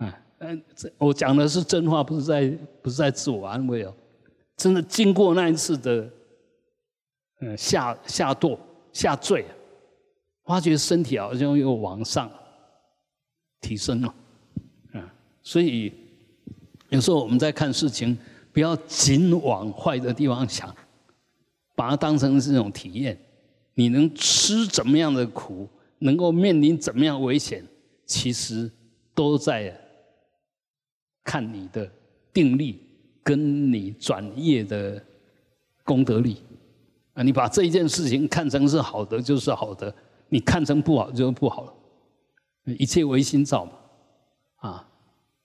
[0.05, 3.95] 啊，嗯，这我讲的是真话，不是在不是在自我安慰哦，
[4.57, 6.11] 真的经过那一次的，
[7.39, 8.59] 嗯下下堕
[8.93, 9.45] 下坠，
[10.45, 12.29] 发觉身体好像又往上
[13.61, 14.13] 提升了，
[14.95, 15.09] 嗯，
[15.41, 16.02] 所以。
[16.93, 18.17] 有时候我们在看事情，
[18.53, 20.73] 不要仅往坏的地方想，
[21.75, 23.19] 把它当成是一种体验。
[23.75, 25.67] 你能吃怎么样的苦，
[26.01, 27.65] 能够面临怎么样危险，
[28.05, 28.71] 其实
[29.15, 29.75] 都在
[31.25, 31.91] 看你的
[32.31, 32.79] 定力
[33.23, 35.03] 跟你转业的
[35.85, 36.43] 功德力。
[37.15, 39.91] 啊，你把这一件事情看成是好的，就是好的；
[40.29, 41.75] 你看成不好，就是不好了。
[42.79, 43.73] 一切唯心造嘛，
[44.57, 44.89] 啊。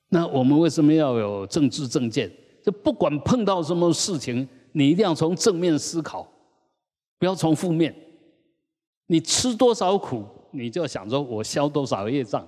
[0.09, 2.31] 那我们为什么要有政治正见？
[2.63, 6.27] 就不管碰到什么事情，你一定要从正面思考，
[7.17, 7.95] 不要从负面。
[9.07, 12.45] 你吃多少苦，你就想着我消多少业障，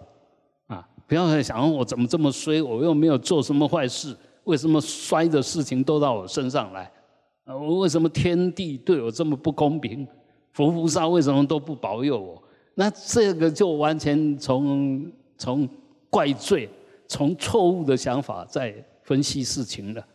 [0.67, 6.91] 啊，不要再想我怎么这么衰，我又没有做什么坏事，为什么衰的事情都到我身上来？
[7.45, 10.05] 啊，我为什么天地对我这么不公平？
[10.51, 12.43] 佛菩萨为什么都不保佑我？
[12.75, 15.69] 那这个就完全从从
[16.09, 16.69] 怪罪。
[17.09, 20.07] 从错误的想法在分析事情了，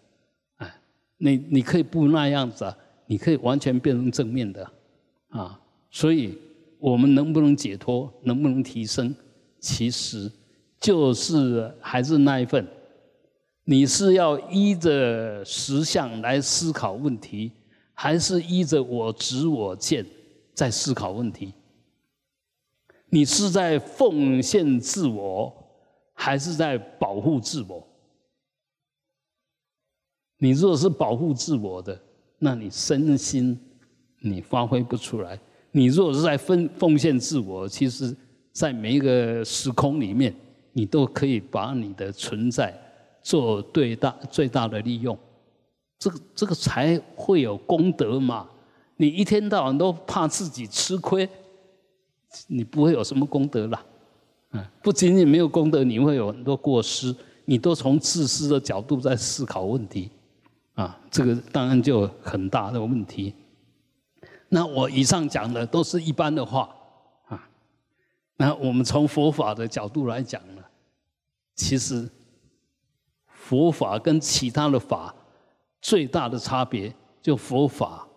[0.59, 0.75] 哎，
[1.19, 4.71] 你你可以不那样子啊，你可以完全变成正面的，
[5.31, 6.39] 啊，所以
[6.79, 9.13] 我们能不能解脱，能不能提升，
[9.59, 10.31] 其实
[10.79, 12.65] 就是还是那一份，
[13.65, 17.51] 你是要依着实相来思考问题，
[17.93, 20.07] 还是依着我执我见
[20.55, 21.53] 在思考问题？
[23.11, 25.64] 你是在奉献自我？
[26.15, 27.87] 还是在保护自我。
[30.39, 32.01] 你如果是保护自我的，
[32.39, 33.59] 那你身心
[34.21, 35.39] 你发挥不出来。
[35.71, 38.15] 你如果是在奉奉献自我，其实，
[38.53, 40.35] 在每一个时空里面，
[40.73, 42.73] 你都可以把你的存在
[43.23, 45.19] 做最大最大的利用。
[45.99, 48.49] 这个这个才会有功德嘛。
[48.97, 51.29] 你一天到晚都怕自己吃亏，
[52.47, 53.67] 你不会有什么功德
[54.83, 57.15] 不仅仅没有功德，你会有很多过失。
[57.47, 60.11] 你都从自私的角度在思考问题，
[60.73, 63.35] 啊，这个当然就很大的问题。
[64.49, 66.75] 那我以上讲的都是一般的话，
[67.27, 67.47] 啊，
[68.39, 70.63] 那我们从佛法的角度来讲呢，
[71.55, 72.09] 其实
[73.27, 75.15] 佛法跟其他的法
[75.83, 78.09] 最大的差别，就佛法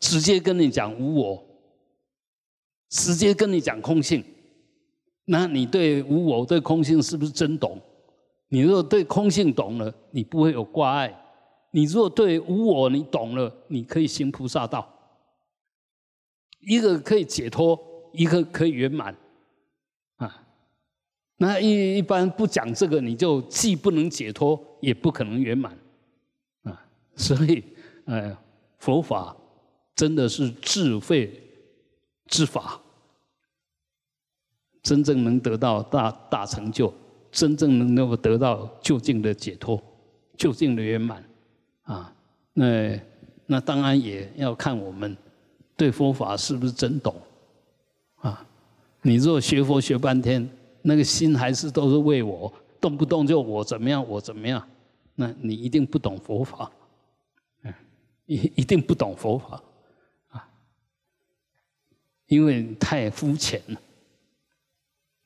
[0.00, 1.46] 直接跟你讲无我，
[2.90, 4.22] 直接跟你讲空性。
[5.24, 7.80] 那你对无我、对空性是不是真懂？
[8.48, 11.18] 你如果对空性懂了，你不会有挂碍，
[11.70, 14.90] 你如果对无我你懂了，你可以行菩萨道。
[16.60, 17.78] 一个可以解脱，
[18.12, 19.14] 一个可以圆满，
[20.16, 20.46] 啊，
[21.36, 25.76] 那一一般不讲这个，你就既不能解脱，也不可能圆满，
[26.62, 27.62] 啊，所以，
[28.06, 28.34] 呃，
[28.78, 29.36] 佛法
[29.94, 31.38] 真的是智慧
[32.26, 32.80] 之法，
[34.84, 36.94] 真正能得到大大成就，
[37.32, 39.82] 真正能够得到究竟的解脱，
[40.36, 41.24] 究竟的圆满，
[41.82, 42.14] 啊，
[42.52, 43.00] 那
[43.46, 45.16] 那当然也要看我们。
[45.76, 47.20] 对佛法是不是真懂？
[48.20, 48.46] 啊，
[49.02, 50.48] 你若学佛学半天，
[50.82, 54.64] 那个心还是都是为我，动不动就我怎么样，我怎么样，
[55.16, 56.70] 那你一定不懂佛法，
[57.64, 57.74] 嗯，
[58.26, 59.60] 一一定不懂佛法，
[60.28, 60.48] 啊，
[62.26, 63.80] 因为太肤浅了，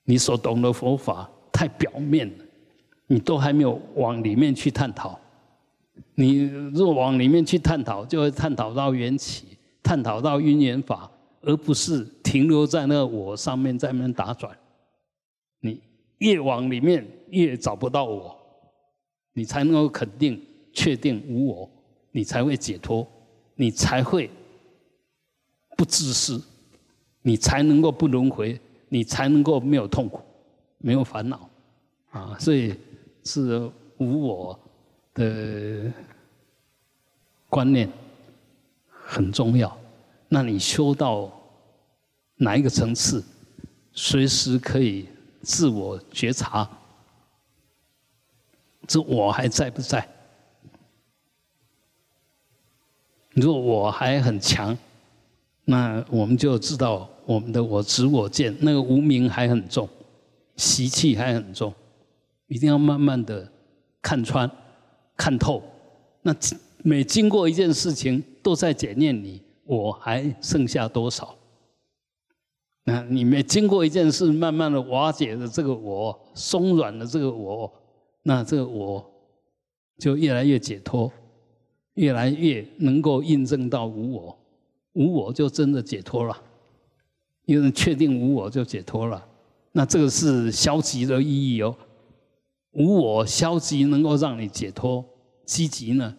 [0.08, 2.44] 你所懂的佛法太表面了，
[3.08, 5.20] 你都还没有往里面去探讨，
[6.14, 9.44] 你若往里面去探讨，就会探讨到缘起。
[9.82, 14.54] 探讨到因缘法，而不是停留在那个我上面在那打转。
[15.60, 15.80] 你
[16.18, 18.36] 越往里面越找不到我，
[19.32, 20.38] 你才能够肯定、
[20.74, 21.70] 确定无我，
[22.12, 23.06] 你才会解脱，
[23.54, 24.28] 你才会
[25.74, 26.42] 不自私，
[27.22, 30.22] 你才能够不轮回，你才能够没有痛苦、
[30.78, 31.48] 没有烦恼
[32.10, 32.36] 啊！
[32.38, 32.74] 所以
[33.24, 34.58] 是无我
[35.14, 35.92] 的
[37.48, 37.90] 观念。
[39.10, 39.74] 很重要，
[40.28, 41.32] 那你修到
[42.36, 43.24] 哪一个层次，
[43.94, 45.08] 随时可以
[45.40, 46.68] 自我觉察，
[48.86, 50.06] 这我还在不在？
[53.30, 54.76] 如果我还很强，
[55.68, 59.88] 那我们就知道我们的我执我见那个无名还很重，
[60.56, 61.72] 习气还很重，
[62.46, 63.46] 一定要慢慢的
[64.00, 64.50] 看穿、
[65.16, 65.62] 看透。
[66.22, 66.34] 那
[66.82, 68.24] 每经过一件事情。
[68.40, 71.36] 都在检验你，我还剩下多少？
[72.84, 77.70] 那你没经过一件事，慢慢的瓦解的这个我，松软的这个我，
[78.22, 79.04] 那这个我
[79.98, 81.12] 就越来越解脱，
[81.94, 84.38] 越来越能够印证到无我，
[84.92, 86.36] 无我就真的解脱了。
[87.44, 89.26] 因为确定无我就解脱了，
[89.72, 91.74] 那这个是消极的意义哦。
[92.72, 95.02] 无我消极能够让你解脱，
[95.46, 96.14] 积极呢？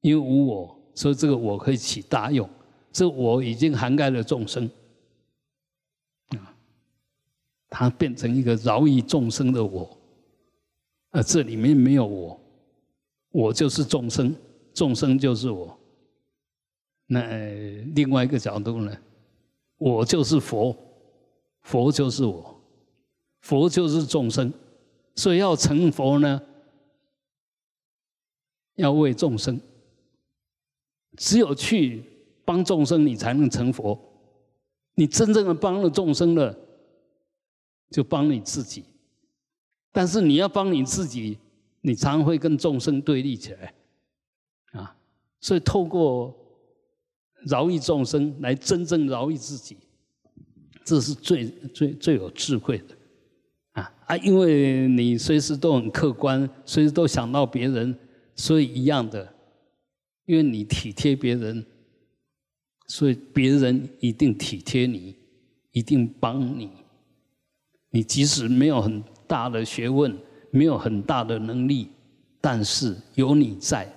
[0.00, 0.74] 因为无我。
[0.94, 2.48] 所以这个我可以起大用，
[2.90, 4.64] 这我已经涵盖了众生，
[6.28, 6.56] 啊，
[7.68, 9.94] 它变成一个饶益众生的我，
[11.10, 12.40] 啊，这里面没有我，
[13.30, 14.34] 我就是众生，
[14.72, 15.78] 众生就是我。
[17.06, 17.22] 那
[17.94, 18.96] 另外一个角度呢，
[19.78, 20.76] 我就是佛，
[21.62, 22.60] 佛就是我，
[23.40, 24.52] 佛就是众生，
[25.14, 26.40] 所以要成佛呢，
[28.74, 29.60] 要为众生。
[31.16, 32.02] 只有去
[32.44, 33.98] 帮众生，你才能成佛。
[34.96, 36.54] 你真正的帮了众生了，
[37.90, 38.84] 就帮你自己。
[39.92, 41.38] 但是你要帮你自己，
[41.80, 43.74] 你常会跟众生对立起来，
[44.72, 44.94] 啊！
[45.40, 46.34] 所以透过
[47.46, 49.76] 饶益众生来真正饶益自己，
[50.84, 52.94] 这是最最最有智慧的，
[53.72, 54.16] 啊啊！
[54.18, 57.96] 因为你随时都很客观，随时都想到别人，
[58.34, 59.32] 所以一样的。
[60.24, 61.64] 因为你体贴别人，
[62.88, 65.14] 所以别人一定体贴你，
[65.70, 66.68] 一定帮你。
[67.90, 70.12] 你即使没有很大的学问，
[70.50, 71.90] 没有很大的能力，
[72.40, 73.88] 但是有你在，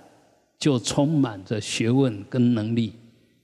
[0.59, 2.93] 就充满着学问跟能力。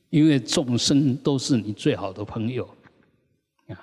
[0.10, 2.66] 因为众生都是你最好的朋友
[3.68, 3.78] 啊！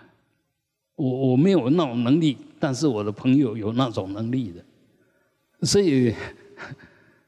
[0.96, 6.14] 我我没有那种能力，但是我的朋友有那种能力的，所以。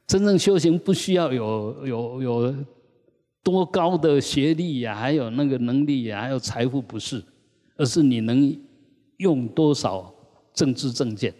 [0.07, 2.55] 真正修行不需要有有有
[3.43, 7.25] 多高的学历呀，还有那个能力呀，还有财富不是，
[7.79, 8.55] 而是你能
[9.17, 10.15] 用多少
[10.53, 11.35] 政治证件，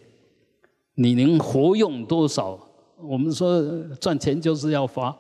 [0.95, 2.59] 你能活用多少？
[2.97, 3.63] 我们说
[4.01, 5.15] 赚钱就是要花，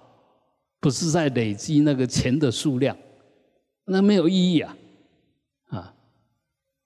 [0.85, 2.95] 不是在累积那个钱的数量，
[3.87, 4.77] 那没有意义啊！
[5.71, 5.95] 啊，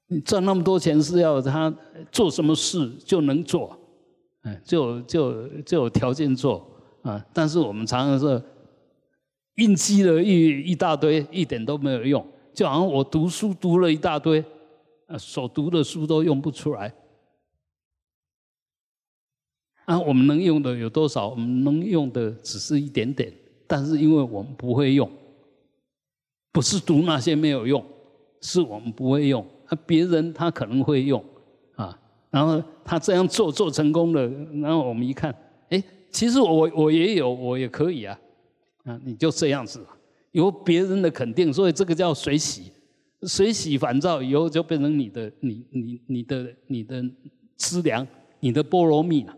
[0.07, 1.75] 你赚那么多钱是要他
[2.13, 3.77] 做什么事就能做。
[4.45, 6.65] 嗯就就就有条件做
[7.03, 8.41] 啊，但是我们常常是
[9.57, 12.25] 印积了一一大堆，一点都没有用，
[12.55, 14.45] 就好像我读书读了一大堆，
[15.09, 16.95] 啊，所读的书都用不出来。
[19.87, 21.31] 啊，我们能用的有多少？
[21.31, 23.35] 我们能用的只是一点点，
[23.69, 25.09] 但是因为我们不会用，
[26.51, 27.85] 不是读那些没有用，
[28.41, 31.25] 是我们不会用，啊，别人他可能会用。
[31.77, 31.97] 啊
[32.31, 34.29] 然后他这样做做成功了，
[34.61, 35.35] 然后我们一看，
[35.71, 38.21] 哎，其实我我也有，我也可以啊，
[38.85, 39.81] 啊，你就这样子，
[40.33, 42.71] 有别人的肯定，所以这个叫水洗，
[43.23, 47.03] 水洗烦躁以后就变成你的，你你你的你的
[47.57, 48.07] 资粮，
[48.41, 49.35] 你的菠萝蜜了，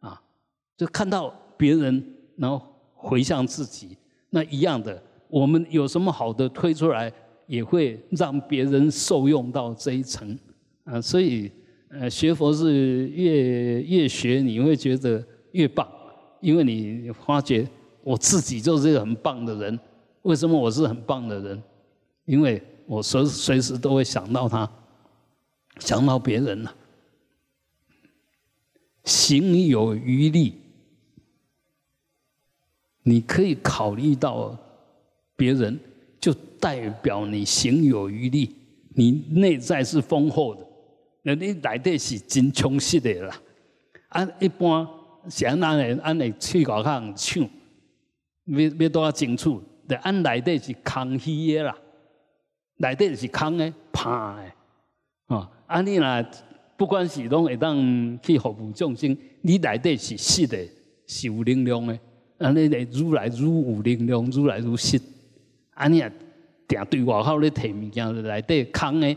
[0.00, 0.22] 啊，
[0.76, 2.04] 就看到别人，
[2.36, 2.60] 然后
[2.96, 3.96] 回向自己，
[4.30, 7.12] 那一样的，我们有什么好的推出来，
[7.46, 10.36] 也会让别人受用到这一层，
[10.84, 11.52] 啊，所以。
[11.88, 15.88] 呃，学佛是越越学，你会觉得越棒，
[16.40, 17.66] 因为你发觉
[18.02, 19.78] 我自己就是一个很棒的人。
[20.22, 21.62] 为什么我是很棒的人？
[22.24, 24.68] 因为我随随时都会想到他，
[25.78, 26.74] 想到别人了。
[29.04, 30.54] 行有余力，
[33.08, 34.58] 你可以考虑到
[35.36, 35.78] 别人，
[36.18, 38.52] 就代表你行有余力，
[38.96, 40.66] 你内在是丰厚的。
[41.22, 43.40] 那你内底是真充实的啦，
[44.08, 44.84] 啊，一般
[45.28, 47.48] 像咱的咱的去外口抢，
[48.46, 49.62] 要要多少清楚？
[49.86, 51.78] 但按内底是空虚的啦，
[52.78, 56.26] 内底是空的、怕的，啊，啊你若
[56.76, 60.58] 不管是拢会当去服务众生，你内底是实的，
[61.06, 61.96] 是有能量的，
[62.38, 65.00] 安尼来愈来愈有能量，愈来愈实。
[65.74, 66.10] 啊你啊，
[66.66, 69.08] 定对外口咧摕物件，内底空的，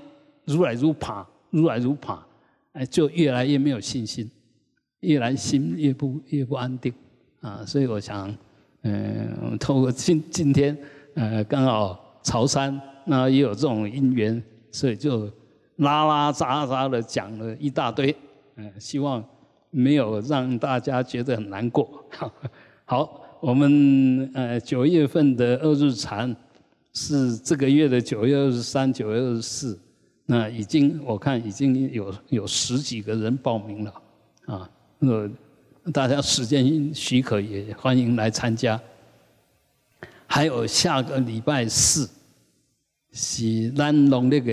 [0.45, 1.25] 愈来愈怕。
[1.51, 2.23] 如来如怕，
[2.73, 4.29] 哎，就越来越没有信心，
[4.99, 6.93] 越来心越不越不安定
[7.41, 7.65] 啊！
[7.65, 8.31] 所以我想，
[8.83, 10.77] 嗯，透过今今天，
[11.15, 14.39] 呃，刚好潮山那也有这种因缘，
[14.71, 15.25] 所以就
[15.77, 18.15] 拉拉杂杂的讲了一大堆，
[18.57, 19.27] 嗯，希望
[19.71, 22.05] 没有让大家觉得很难过。
[22.89, 26.35] 好，我们呃九月份的二日禅
[26.91, 29.79] 是这个月的九月二十三、九月二十四。
[30.25, 33.93] 那已经我看已经有有十几个人报名了，
[34.47, 34.67] 啊，
[34.97, 35.29] 那，
[35.91, 38.81] 大家时间许可也欢迎来参加。
[40.25, 42.09] 还有下个礼拜四
[43.11, 44.51] 是南龙那个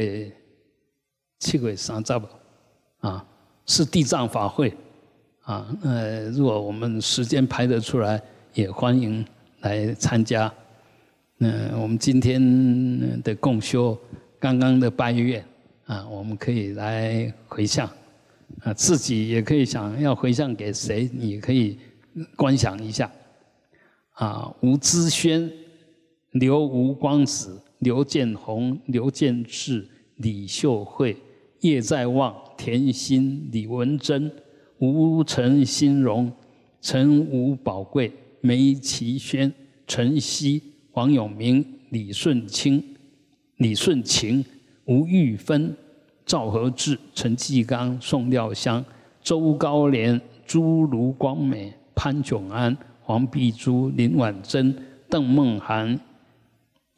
[1.39, 2.13] 七月三十
[2.99, 3.27] 啊，
[3.65, 4.77] 是地藏法会，
[5.47, 8.21] 啊，呃，如果我们时间排得出来，
[8.53, 9.25] 也欢迎
[9.61, 10.53] 来参加。
[11.39, 13.97] 那我们今天的共修，
[14.41, 15.43] 刚刚的拜月。
[15.85, 17.89] 啊，我们可以来回向，
[18.63, 21.79] 啊，自己也可以想要回向给谁，你可以
[22.35, 23.09] 观想一下。
[24.15, 25.49] 啊，吴之轩、
[26.33, 31.17] 刘吴光子、刘建宏、刘建志、李秀慧、
[31.61, 34.29] 叶在望、田心、李文珍、
[34.79, 36.31] 吴陈新荣、
[36.81, 39.53] 陈吴宝贵、梅其轩、
[39.87, 42.83] 陈曦、黄永明、李顺清、
[43.57, 44.45] 李顺晴。
[44.87, 45.77] 吴玉芬、
[46.25, 48.85] 赵和志、陈继刚、宋廖香、
[49.21, 54.73] 周高莲、朱卢光美、潘炯安、黄碧珠、林婉珍、
[55.09, 55.99] 邓梦涵、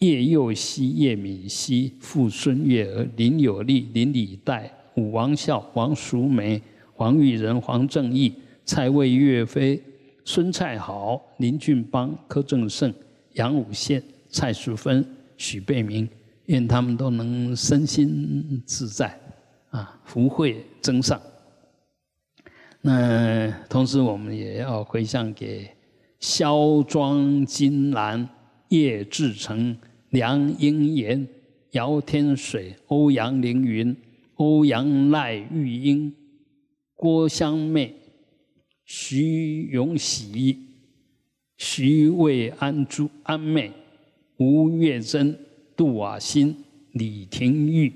[0.01, 6.61] 叶佑熙、叶敏熙、傅孙月儿、林有利、林礼代、武王孝、王淑梅、
[6.99, 8.35] 黄玉仁、黄正义、
[8.65, 9.81] 蔡魏岳飞、
[10.25, 12.93] 孙蔡豪、林俊邦、柯正胜、
[13.35, 16.09] 杨武宪、蔡淑芬、许贝明。
[16.47, 19.17] 愿他们都能身心自在，
[19.71, 21.21] 啊，福慧增上。
[22.81, 25.71] 那同时，我们也要回向给
[26.19, 28.29] 肖庄金兰、
[28.71, 29.77] 叶志成、
[30.11, 31.29] 梁英言、
[31.73, 33.97] 姚天水、欧阳凌云、
[34.35, 36.13] 欧阳赖玉英、
[36.99, 37.95] 郭香妹、
[38.85, 40.59] 徐永喜、
[41.57, 43.73] 徐魏安珠安妹、
[44.39, 45.39] 吴月珍。
[45.79, 46.57] 杜瓦新、
[46.91, 47.93] 李廷玉、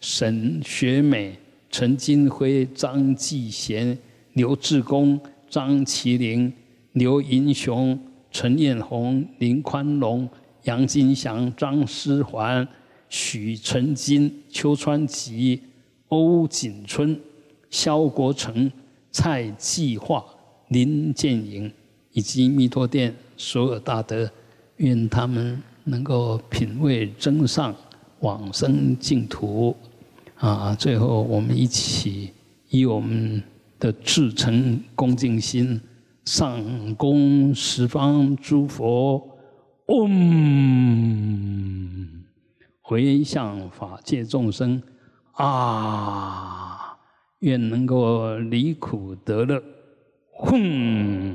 [0.00, 1.38] 沈学美、
[1.70, 3.96] 陈金辉、张继贤、
[4.32, 6.52] 刘志功、张麒麟、
[6.94, 7.96] 刘银雄、
[8.32, 10.28] 陈艳红、林宽龙、
[10.64, 12.66] 杨金祥、张思环、
[13.08, 15.62] 许成金、邱川吉、
[16.08, 17.16] 欧锦春、
[17.72, 18.70] 肖国成、
[19.10, 20.24] 蔡继化、
[20.68, 21.72] 林建营，
[22.12, 24.30] 以及弥陀殿所有大德，
[24.76, 25.60] 愿他们。
[25.84, 27.74] 能够品味真上
[28.20, 29.76] 往生净土，
[30.36, 30.72] 啊！
[30.76, 32.30] 最后我们一起
[32.68, 33.42] 以我们
[33.80, 35.80] 的至诚恭敬心，
[36.24, 39.28] 上供十方诸佛，
[39.86, 40.08] 嗡，
[42.80, 44.80] 回向法界众生，
[45.32, 46.81] 啊！
[47.42, 49.62] 愿能够离苦得乐，
[50.32, 51.30] 哼。